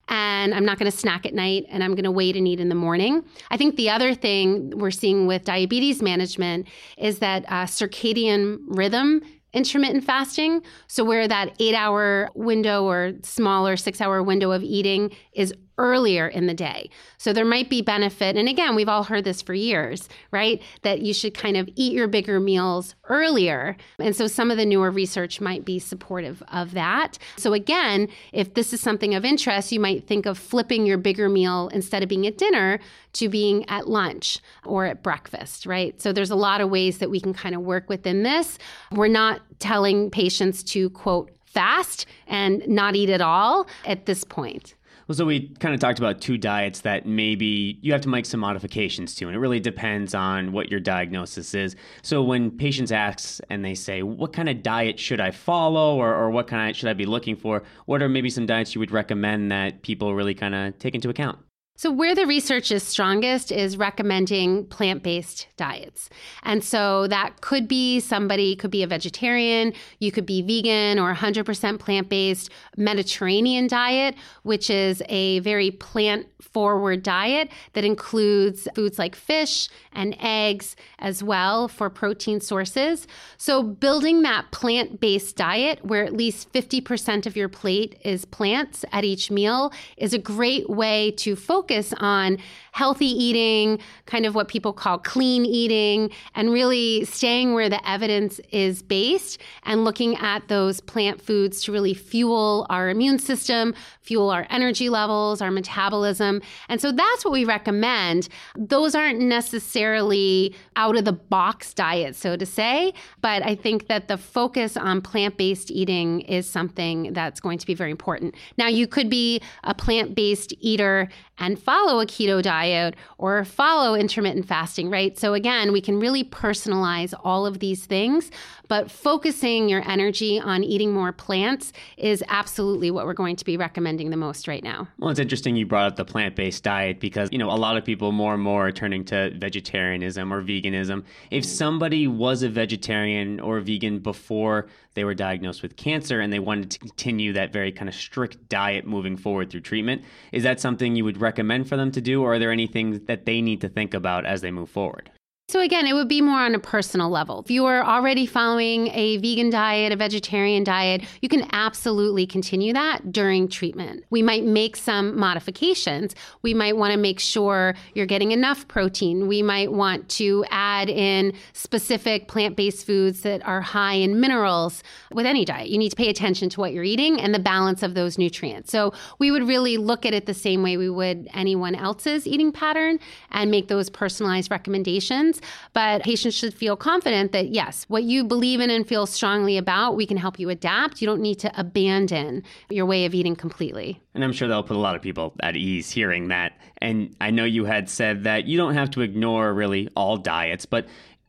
and 0.09 0.53
I'm 0.55 0.65
not 0.65 0.79
going 0.79 0.91
to 0.91 0.97
snack 0.97 1.25
at 1.25 1.35
night 1.35 1.67
and 1.69 1.85
I'm 1.85 1.93
going 1.93 2.05
to 2.05 2.11
wait 2.11 2.37
and 2.37 2.49
eat 2.49 2.59
in 2.59 2.69
the 2.69 2.75
morning. 2.75 3.23
I 3.51 3.57
think 3.57 3.77
the 3.77 3.91
other 3.91 4.13
thing 4.15 4.71
we're 4.71 4.91
seeing 4.91 5.27
with 5.27 5.45
diabetes 5.45 6.03
management 6.03 6.67
is 6.97 7.21
that 7.21 7.45
uh, 7.49 7.67
circadian 7.67 8.59
rhythm 8.67 9.23
intermittent 9.53 10.05
fasting. 10.05 10.63
So, 10.87 11.05
where 11.05 11.27
that 11.29 11.55
eight 11.59 11.75
hour 11.75 12.31
window 12.35 12.85
or 12.85 13.13
smaller 13.23 13.77
six 13.77 14.01
hour 14.01 14.23
window 14.23 14.51
of 14.51 14.63
eating 14.63 15.11
is 15.33 15.53
earlier 15.81 16.29
in 16.29 16.47
the 16.47 16.55
day. 16.55 16.91
So 17.17 17.33
there 17.33 17.45
might 17.45 17.71
be 17.71 17.81
benefit. 17.81 18.37
And 18.37 18.49
again, 18.49 18.77
we've 18.77 18.89
all 18.89 19.05
heard 19.05 19.25
this 19.25 19.41
for 19.41 19.55
years, 19.55 20.09
right? 20.31 20.63
That 20.83 21.01
you 21.01 21.15
should 21.15 21.33
kind 21.33 21.57
of 21.57 21.69
eat 21.75 21.95
your 21.95 22.07
bigger 22.07 22.39
meals 22.39 22.95
earlier. 23.09 23.77
And 23.99 24.15
so 24.15 24.27
some 24.27 24.51
of 24.51 24.59
the 24.59 24.67
newer 24.67 24.91
research 24.91 25.41
might 25.41 25.65
be 25.65 25.79
supportive 25.79 26.43
of 26.53 26.73
that. 26.73 27.19
So 27.37 27.55
again, 27.55 28.09
if 28.33 28.53
this 28.53 28.75
is 28.75 28.81
something 28.83 29.15
of 29.15 29.25
interest, 29.25 29.73
you 29.73 29.81
might 29.81 30.07
think 30.07 30.27
of 30.27 30.39
flipping 30.39 30.85
your 30.85 30.99
bigger 30.99 31.31
meal 31.31 31.71
instead 31.73 32.03
of 32.03 32.11
being 32.11 32.27
at 32.27 32.37
dinner 32.37 32.79
to 33.15 33.29
being 33.31 33.69
at 33.71 33.89
lunch 33.89 34.39
or 34.65 34.85
at 34.85 35.03
breakfast, 35.03 35.65
right? 35.65 36.01
So 36.01 36.13
there's 36.13 36.31
a 36.31 36.37
lot 36.37 36.61
of 36.61 36.69
ways 36.69 36.99
that 36.99 37.11
we 37.11 37.21
can 37.21 37.33
kind 37.33 37.55
of 37.55 37.63
work 37.63 37.89
within 37.89 38.23
this. 38.23 38.59
We're 38.93 39.09
not 39.09 39.41
telling 39.59 40.11
patients 40.11 40.63
to 40.65 40.91
quote 40.91 41.31
fast 41.47 42.07
and 42.27 42.63
not 42.69 42.95
eat 42.95 43.11
at 43.11 43.21
all 43.21 43.67
at 43.85 44.07
this 44.07 44.25
point. 44.25 44.75
Well, 45.11 45.17
so 45.17 45.25
we 45.25 45.49
kind 45.59 45.75
of 45.75 45.81
talked 45.81 45.99
about 45.99 46.21
two 46.21 46.39
diets 46.39 46.83
that 46.83 47.05
maybe 47.05 47.81
you 47.83 47.91
have 47.91 48.01
to 48.03 48.09
make 48.09 48.25
some 48.25 48.39
modifications 48.39 49.17
to, 49.17 49.27
and 49.27 49.35
it 49.35 49.41
really 49.41 49.59
depends 49.59 50.15
on 50.15 50.53
what 50.53 50.71
your 50.71 50.79
diagnosis 50.79 51.53
is. 51.53 51.75
So 52.01 52.23
when 52.23 52.53
patients 52.53 52.93
ask 52.93 53.41
and 53.51 53.65
they 53.65 53.75
say, 53.75 54.05
"What 54.05 54.33
kind 54.33 54.49
of 54.49 54.63
diet 54.63 55.01
should 55.01 55.19
I 55.19 55.33
follow, 55.33 55.97
or, 55.97 56.15
or 56.15 56.31
what 56.31 56.47
kind 56.47 56.71
of 56.71 56.77
should 56.77 56.89
I 56.89 56.93
be 56.93 57.07
looking 57.07 57.35
for?" 57.35 57.65
What 57.87 58.03
are 58.03 58.09
maybe 58.09 58.31
some 58.31 58.47
diets 58.47 58.77
you 58.77 58.79
would 58.79 58.93
recommend 58.93 59.51
that 59.51 59.83
people 59.83 60.15
really 60.15 60.33
kind 60.33 60.55
of 60.55 60.79
take 60.79 60.95
into 60.95 61.09
account? 61.09 61.41
So, 61.81 61.91
where 61.91 62.15
the 62.15 62.27
research 62.27 62.71
is 62.71 62.83
strongest 62.83 63.51
is 63.51 63.79
recommending 63.79 64.67
plant 64.67 65.03
based 65.03 65.47
diets. 65.57 66.11
And 66.43 66.63
so, 66.63 67.07
that 67.07 67.41
could 67.41 67.69
be 67.69 68.01
somebody 68.01 68.55
could 68.55 68.71
be 68.71 68.83
a 68.83 68.87
vegetarian, 68.87 69.73
you 69.99 70.13
could 70.13 70.27
be 70.27 70.43
vegan 70.43 70.99
or 70.99 71.15
100% 71.15 71.79
plant 71.79 72.11
based. 72.11 72.51
Mediterranean 72.77 73.67
diet, 73.67 74.15
which 74.43 74.69
is 74.69 75.03
a 75.09 75.39
very 75.39 75.71
plant 75.71 76.27
forward 76.43 77.03
diet 77.03 77.49
that 77.73 77.85
includes 77.85 78.69
foods 78.75 78.99
like 78.99 79.15
fish 79.15 79.69
and 79.93 80.17
eggs 80.21 80.77
as 80.99 81.23
well 81.23 81.67
for 81.67 81.89
protein 81.89 82.43
sources. 82.43 83.07
So, 83.39 83.63
building 83.63 84.21
that 84.23 84.51
plant 84.51 85.01
based 85.01 85.35
diet 85.37 85.83
where 85.83 86.05
at 86.05 86.13
least 86.13 86.53
50% 86.53 87.25
of 87.25 87.37
your 87.37 87.49
plate 87.49 87.99
is 88.05 88.27
plants 88.27 88.85
at 88.93 89.03
each 89.03 89.31
meal 89.31 89.73
is 89.97 90.13
a 90.13 90.19
great 90.19 90.69
way 90.69 91.11
to 91.13 91.37
focus 91.37 91.70
on 91.99 92.39
healthy 92.73 93.07
eating, 93.07 93.79
kind 94.07 94.27
of 94.27 94.35
what 94.35 94.49
people 94.49 94.73
call 94.73 94.99
clean 94.99 95.45
eating, 95.45 96.11
and 96.35 96.53
really 96.53 97.05
staying 97.05 97.53
where 97.53 97.69
the 97.69 97.89
evidence 97.89 98.41
is 98.51 98.83
based 98.83 99.41
and 99.65 99.85
looking 99.85 100.17
at 100.17 100.47
those 100.49 100.81
plant 100.81 101.21
foods 101.21 101.63
to 101.63 101.73
really 101.73 101.95
fuel 101.95 102.67
our 102.71 102.89
immune 102.89 103.19
system, 103.19 103.75
fuel 104.03 104.31
our 104.31 104.47
energy 104.51 104.89
levels, 104.89 105.43
our 105.43 105.51
metabolism. 105.51 106.41
And 106.69 106.81
so 106.81 106.93
that's 106.93 107.25
what 107.25 107.33
we 107.33 107.45
recommend. 107.45 108.29
Those 108.57 108.95
aren't 108.95 109.21
necessarily 109.21 110.55
out 110.77 110.97
of 110.97 111.05
the 111.05 111.13
box 111.13 111.75
diets, 111.75 112.19
so 112.19 112.37
to 112.37 112.47
say, 112.47 112.93
but 113.21 113.45
I 113.45 113.55
think 113.55 113.89
that 113.89 114.09
the 114.09 114.17
focus 114.17 114.77
on 114.77 115.03
plant 115.03 115.37
based 115.37 115.71
eating 115.71 116.21
is 116.23 116.49
something 116.49 117.13
that's 117.13 117.41
going 117.41 117.59
to 117.59 117.67
be 117.67 117.75
very 117.75 117.91
important. 117.91 118.35
Now, 118.57 118.69
you 118.69 118.87
could 118.87 119.11
be 119.11 119.41
a 119.65 119.75
plant 119.75 120.15
based 120.15 120.55
eater 120.61 121.09
and 121.39 121.60
follow 121.61 122.01
a 122.01 122.07
keto 122.07 122.43
diet 122.43 122.97
or 123.19 123.45
follow 123.45 123.95
intermittent 123.95 124.47
fasting, 124.47 124.91
right? 124.91 125.19
So, 125.19 125.35
again, 125.35 125.73
we 125.73 125.81
can 125.81 126.01
really 126.01 126.25
personalize 126.25 127.15
all 127.25 127.47
of 127.47 127.59
these 127.59 127.87
things, 127.87 128.31
but 128.69 128.91
focusing 128.91 129.69
your 129.69 129.83
energy 129.89 130.39
on 130.39 130.63
eating 130.65 130.93
more 130.93 131.13
plants 131.13 131.73
is 131.97 132.23
absolutely 132.29 132.91
what 132.91 133.07
we're 133.07 133.15
going 133.15 133.37
to 133.37 133.45
be 133.45 133.57
recommending 133.57 134.11
the 134.11 134.17
most 134.17 134.49
right 134.49 134.63
now. 134.63 134.89
Well, 134.99 135.11
it's 135.11 135.21
interesting 135.21 135.57
you 135.57 135.67
brought 135.67 135.87
up 135.87 135.97
the 135.97 136.05
plant 136.05 136.37
based 136.37 136.63
diet 136.63 137.01
because, 137.01 137.29
you 137.33 137.39
know, 137.39 137.51
a 137.51 137.59
lot 137.59 137.77
of 137.77 137.85
people 137.85 138.13
more 138.13 138.35
and 138.35 138.43
more 138.43 138.69
are 138.69 138.73
turning 138.73 139.05
to 139.07 139.31
vegetarianism 139.37 140.33
or 140.33 140.43
veganism. 140.43 141.05
If 141.31 141.45
somebody 141.45 142.07
was 142.07 142.43
a 142.43 142.49
vegetarian 142.49 143.41
or 143.41 143.61
vegan 143.61 143.99
before 143.99 144.69
they 144.95 145.05
were 145.05 145.15
diagnosed 145.15 145.63
with 145.63 145.77
cancer 145.77 146.21
and 146.21 146.33
they 146.33 146.39
wanted 146.39 146.71
to 146.71 146.79
continue 146.79 147.33
that 147.33 147.53
very 147.53 147.71
kind 147.71 147.89
of 147.89 147.95
strict 147.95 148.49
diet 148.49 148.87
moving 148.87 149.17
forward 149.17 149.51
through 149.51 149.61
treatment. 149.61 150.03
Is 150.33 150.43
that 150.43 150.61
something 150.61 150.97
you 150.97 151.05
would 151.05 151.21
recommend 151.21 151.40
for 151.65 151.77
them 151.77 151.91
to 151.93 152.01
do, 152.01 152.23
or 152.23 152.35
are 152.35 152.39
there 152.39 152.53
any 152.53 152.67
things 152.67 153.01
that 153.07 153.27
they 153.27 153.41
need 153.41 153.61
to 153.61 153.69
think 153.69 153.95
about 153.95 154.27
as 154.27 154.41
they 154.41 154.51
move 154.51 154.71
forward? 154.71 155.11
So, 155.51 155.59
again, 155.59 155.85
it 155.85 155.95
would 155.95 156.07
be 156.07 156.21
more 156.21 156.39
on 156.39 156.55
a 156.55 156.61
personal 156.61 157.11
level. 157.11 157.41
If 157.41 157.51
you 157.51 157.67
are 157.67 157.85
already 157.85 158.25
following 158.25 158.87
a 158.95 159.17
vegan 159.17 159.51
diet, 159.51 159.93
a 159.93 159.97
vegetarian 159.97 160.63
diet, 160.63 161.03
you 161.23 161.29
can 161.29 161.49
absolutely 161.51 162.25
continue 162.25 162.73
that 162.73 163.11
during 163.11 163.49
treatment. 163.49 164.05
We 164.11 164.23
might 164.23 164.45
make 164.45 164.77
some 164.77 165.19
modifications. 165.19 166.15
We 166.43 166.55
might 166.55 166.77
want 166.77 166.93
to 166.93 166.97
make 166.97 167.19
sure 167.19 167.75
you're 167.95 168.07
getting 168.07 168.31
enough 168.31 168.69
protein. 168.69 169.27
We 169.27 169.43
might 169.43 169.73
want 169.73 170.09
to 170.11 170.45
add 170.51 170.89
in 170.89 171.33
specific 171.53 172.29
plant 172.29 172.55
based 172.55 172.87
foods 172.87 173.23
that 173.23 173.45
are 173.45 173.61
high 173.61 173.95
in 173.95 174.21
minerals. 174.21 174.85
With 175.13 175.27
any 175.27 175.45
diet, 175.45 175.69
you 175.69 175.79
need 175.79 175.91
to 175.91 175.97
pay 175.97 176.11
attention 176.11 176.49
to 176.51 176.61
what 176.61 176.73
you're 176.73 176.85
eating 176.85 177.21
and 177.21 177.35
the 177.35 177.41
balance 177.41 177.83
of 177.83 177.95
those 177.95 178.19
nutrients. 178.19 178.71
So, 178.71 178.93
we 179.19 179.33
would 179.33 179.49
really 179.49 179.79
look 179.79 180.07
at 180.07 180.15
it 180.15 180.27
the 180.27 180.35
same 180.35 180.63
way 180.63 180.77
we 180.77 180.89
would 180.89 181.29
anyone 181.35 181.75
else's 181.75 182.25
eating 182.25 182.53
pattern 182.53 183.01
and 183.33 183.51
make 183.51 183.67
those 183.67 183.91
personalized 183.91 184.49
recommendations. 184.49 185.40
But 185.73 186.03
patients 186.03 186.35
should 186.35 186.55
feel 186.55 186.77
confident 186.77 187.33
that, 187.33 187.49
yes, 187.49 187.85
what 187.89 188.05
you 188.05 188.25
believe 188.25 188.61
in 188.61 188.71
and 188.71 188.87
feel 188.87 189.07
strongly 189.07 189.57
about, 189.57 189.97
we 189.97 190.07
can 190.07 190.17
help 190.17 190.39
you 190.39 190.49
adapt. 190.51 191.01
You 191.01 191.07
don't 191.07 191.21
need 191.21 191.39
to 191.41 191.61
abandon 191.61 192.43
your 192.69 192.87
way 192.87 193.05
of 193.05 193.15
eating 193.15 193.37
completely. 193.37 194.01
And 194.15 194.25
I'm 194.25 194.33
sure 194.33 194.49
that'll 194.49 194.63
put 194.63 194.77
a 194.77 194.81
lot 194.81 194.97
of 194.97 195.03
people 195.03 195.35
at 195.41 195.57
ease 195.57 195.91
hearing 195.91 196.29
that. 196.29 196.53
And 196.79 197.15
I 197.21 197.31
know 197.31 197.45
you 197.45 197.65
had 197.65 197.89
said 197.89 198.25
that 198.25 198.47
you 198.47 198.57
don't 198.57 198.75
have 198.75 198.91
to 198.93 199.03
ignore 199.03 199.53
really 199.53 199.89
all 199.97 200.17
diets, 200.17 200.67
but 200.67 200.87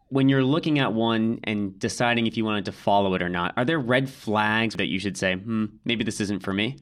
when 0.09 0.27
you're 0.27 0.43
looking 0.43 0.77
at 0.77 0.91
one 0.93 1.39
and 1.45 1.79
deciding 1.79 2.27
if 2.27 2.35
you 2.35 2.43
wanted 2.43 2.65
to 2.65 2.71
follow 2.73 3.13
it 3.13 3.21
or 3.21 3.29
not, 3.29 3.53
are 3.55 3.63
there 3.63 3.79
red 3.79 4.09
flags 4.09 4.75
that 4.75 4.87
you 4.87 4.99
should 4.99 5.17
say, 5.17 5.35
hmm, 5.35 5.65
maybe 5.85 6.03
this 6.03 6.19
isn't 6.19 6.43
for 6.43 6.51
me? 6.51 6.77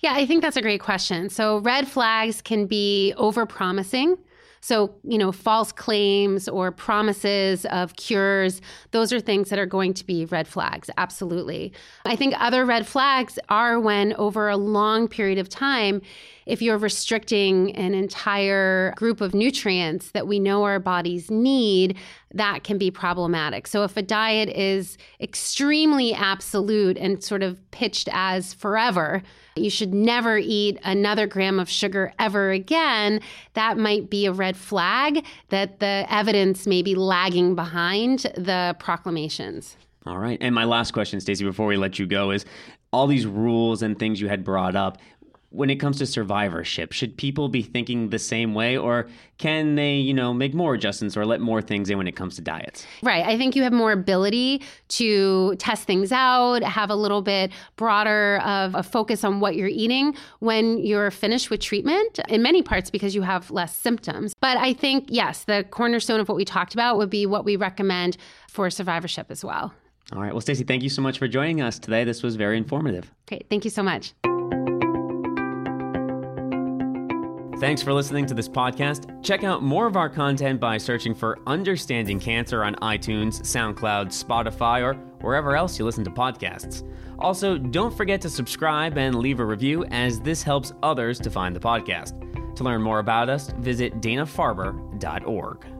Yeah, 0.00 0.12
I 0.14 0.26
think 0.26 0.42
that's 0.42 0.56
a 0.56 0.62
great 0.62 0.80
question. 0.80 1.28
So, 1.28 1.58
red 1.58 1.88
flags 1.88 2.40
can 2.40 2.66
be 2.66 3.14
over 3.16 3.46
promising. 3.46 4.16
So, 4.60 4.94
you 5.04 5.18
know, 5.18 5.32
false 5.32 5.72
claims 5.72 6.48
or 6.48 6.70
promises 6.72 7.64
of 7.66 7.96
cures, 7.96 8.60
those 8.90 9.12
are 9.12 9.20
things 9.20 9.50
that 9.50 9.58
are 9.58 9.66
going 9.66 9.94
to 9.94 10.04
be 10.04 10.24
red 10.26 10.48
flags, 10.48 10.90
absolutely. 10.96 11.72
I 12.04 12.16
think 12.16 12.34
other 12.38 12.64
red 12.64 12.86
flags 12.86 13.38
are 13.48 13.78
when 13.78 14.14
over 14.14 14.48
a 14.48 14.56
long 14.56 15.08
period 15.08 15.38
of 15.38 15.48
time, 15.48 16.02
if 16.48 16.62
you're 16.62 16.78
restricting 16.78 17.76
an 17.76 17.94
entire 17.94 18.94
group 18.96 19.20
of 19.20 19.34
nutrients 19.34 20.12
that 20.12 20.26
we 20.26 20.40
know 20.40 20.64
our 20.64 20.80
bodies 20.80 21.30
need, 21.30 21.96
that 22.32 22.64
can 22.64 22.78
be 22.78 22.90
problematic. 22.90 23.66
So, 23.66 23.84
if 23.84 23.96
a 23.96 24.02
diet 24.02 24.48
is 24.48 24.96
extremely 25.20 26.14
absolute 26.14 26.96
and 26.96 27.22
sort 27.22 27.42
of 27.42 27.58
pitched 27.70 28.08
as 28.12 28.54
forever, 28.54 29.22
you 29.56 29.68
should 29.68 29.92
never 29.92 30.38
eat 30.38 30.78
another 30.84 31.26
gram 31.26 31.60
of 31.60 31.68
sugar 31.68 32.12
ever 32.18 32.50
again, 32.50 33.20
that 33.52 33.76
might 33.76 34.08
be 34.08 34.24
a 34.24 34.32
red 34.32 34.56
flag 34.56 35.24
that 35.50 35.80
the 35.80 36.06
evidence 36.08 36.66
may 36.66 36.80
be 36.80 36.94
lagging 36.94 37.54
behind 37.54 38.20
the 38.36 38.74
proclamations. 38.78 39.76
All 40.06 40.18
right. 40.18 40.38
And 40.40 40.54
my 40.54 40.64
last 40.64 40.92
question, 40.92 41.20
Stacy, 41.20 41.44
before 41.44 41.66
we 41.66 41.76
let 41.76 41.98
you 41.98 42.06
go, 42.06 42.30
is 42.30 42.46
all 42.92 43.06
these 43.06 43.26
rules 43.26 43.82
and 43.82 43.98
things 43.98 44.20
you 44.20 44.28
had 44.28 44.42
brought 44.42 44.74
up 44.74 44.98
when 45.50 45.70
it 45.70 45.76
comes 45.76 45.98
to 45.98 46.06
survivorship 46.06 46.92
should 46.92 47.16
people 47.16 47.48
be 47.48 47.62
thinking 47.62 48.10
the 48.10 48.18
same 48.18 48.54
way 48.54 48.76
or 48.76 49.08
can 49.38 49.76
they 49.76 49.94
you 49.94 50.12
know 50.12 50.34
make 50.34 50.52
more 50.54 50.74
adjustments 50.74 51.16
or 51.16 51.24
let 51.24 51.40
more 51.40 51.62
things 51.62 51.88
in 51.88 51.96
when 51.96 52.06
it 52.06 52.16
comes 52.16 52.36
to 52.36 52.42
diets 52.42 52.86
right 53.02 53.24
i 53.26 53.36
think 53.36 53.56
you 53.56 53.62
have 53.62 53.72
more 53.72 53.92
ability 53.92 54.62
to 54.88 55.54
test 55.56 55.84
things 55.84 56.12
out 56.12 56.62
have 56.62 56.90
a 56.90 56.94
little 56.94 57.22
bit 57.22 57.50
broader 57.76 58.38
of 58.44 58.74
a 58.74 58.82
focus 58.82 59.24
on 59.24 59.40
what 59.40 59.56
you're 59.56 59.68
eating 59.68 60.14
when 60.40 60.78
you're 60.78 61.10
finished 61.10 61.50
with 61.50 61.60
treatment 61.60 62.18
in 62.28 62.42
many 62.42 62.62
parts 62.62 62.90
because 62.90 63.14
you 63.14 63.22
have 63.22 63.50
less 63.50 63.74
symptoms 63.74 64.34
but 64.40 64.56
i 64.58 64.72
think 64.72 65.06
yes 65.08 65.44
the 65.44 65.64
cornerstone 65.70 66.20
of 66.20 66.28
what 66.28 66.36
we 66.36 66.44
talked 66.44 66.74
about 66.74 66.98
would 66.98 67.10
be 67.10 67.24
what 67.24 67.44
we 67.44 67.56
recommend 67.56 68.16
for 68.48 68.68
survivorship 68.70 69.30
as 69.30 69.44
well 69.44 69.72
All 70.12 70.22
right. 70.22 70.32
Well, 70.32 70.40
Stacy, 70.40 70.64
thank 70.64 70.82
you 70.82 70.88
so 70.88 71.02
much 71.02 71.18
for 71.18 71.28
joining 71.28 71.60
us 71.60 71.78
today. 71.78 72.02
This 72.02 72.22
was 72.22 72.36
very 72.36 72.56
informative. 72.56 73.12
Great. 73.26 73.44
Thank 73.50 73.64
you 73.64 73.70
so 73.70 73.82
much. 73.82 74.14
Thanks 77.58 77.82
for 77.82 77.92
listening 77.92 78.24
to 78.26 78.34
this 78.34 78.48
podcast. 78.48 79.20
Check 79.24 79.42
out 79.42 79.64
more 79.64 79.88
of 79.88 79.96
our 79.96 80.08
content 80.08 80.60
by 80.60 80.78
searching 80.78 81.12
for 81.12 81.40
Understanding 81.48 82.20
Cancer 82.20 82.62
on 82.62 82.76
iTunes, 82.76 83.40
SoundCloud, 83.40 84.08
Spotify, 84.08 84.80
or 84.84 84.94
wherever 85.22 85.56
else 85.56 85.76
you 85.76 85.84
listen 85.84 86.04
to 86.04 86.10
podcasts. 86.10 86.88
Also, 87.18 87.58
don't 87.58 87.92
forget 87.96 88.20
to 88.20 88.30
subscribe 88.30 88.96
and 88.96 89.16
leave 89.16 89.40
a 89.40 89.44
review, 89.44 89.84
as 89.86 90.20
this 90.20 90.40
helps 90.40 90.72
others 90.84 91.18
to 91.18 91.30
find 91.30 91.54
the 91.54 91.58
podcast. 91.58 92.14
To 92.54 92.62
learn 92.62 92.80
more 92.80 93.00
about 93.00 93.28
us, 93.28 93.50
visit 93.58 94.00
danafarber.org. 94.00 95.77